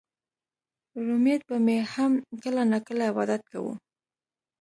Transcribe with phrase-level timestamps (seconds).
[1.05, 2.11] رومېټ به مې هم
[2.43, 3.73] کله نا کله عبادت کوو